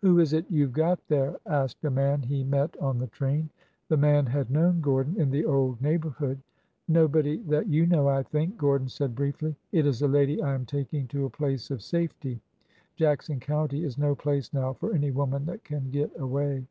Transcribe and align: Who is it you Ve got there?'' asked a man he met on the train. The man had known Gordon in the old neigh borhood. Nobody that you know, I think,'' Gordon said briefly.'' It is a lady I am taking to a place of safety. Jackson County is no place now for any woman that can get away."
Who 0.00 0.20
is 0.20 0.32
it 0.32 0.46
you 0.50 0.68
Ve 0.68 0.72
got 0.72 1.06
there?'' 1.08 1.36
asked 1.46 1.84
a 1.84 1.90
man 1.90 2.22
he 2.22 2.42
met 2.44 2.74
on 2.78 2.96
the 2.98 3.08
train. 3.08 3.50
The 3.88 3.98
man 3.98 4.24
had 4.24 4.50
known 4.50 4.80
Gordon 4.80 5.20
in 5.20 5.28
the 5.30 5.44
old 5.44 5.82
neigh 5.82 5.98
borhood. 5.98 6.38
Nobody 6.88 7.42
that 7.42 7.68
you 7.68 7.84
know, 7.86 8.08
I 8.08 8.22
think,'' 8.22 8.56
Gordon 8.56 8.88
said 8.88 9.14
briefly.'' 9.14 9.54
It 9.72 9.84
is 9.86 10.00
a 10.00 10.08
lady 10.08 10.40
I 10.42 10.54
am 10.54 10.64
taking 10.64 11.06
to 11.08 11.26
a 11.26 11.28
place 11.28 11.70
of 11.70 11.82
safety. 11.82 12.40
Jackson 12.94 13.38
County 13.38 13.84
is 13.84 13.98
no 13.98 14.14
place 14.14 14.50
now 14.54 14.72
for 14.72 14.94
any 14.94 15.10
woman 15.10 15.44
that 15.44 15.62
can 15.62 15.90
get 15.90 16.10
away." 16.18 16.64